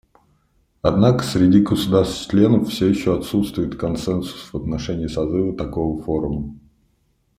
Однако 0.81 1.23
среди 1.23 1.61
государств-членов 1.61 2.67
все 2.69 2.87
еще 2.87 3.15
отсутствует 3.19 3.77
консенсус 3.77 4.51
в 4.51 4.55
отношении 4.57 5.05
созыва 5.05 5.55
такого 5.55 6.01
форума. 6.01 6.57